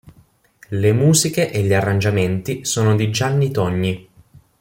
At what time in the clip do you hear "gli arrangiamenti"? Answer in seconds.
1.61-2.65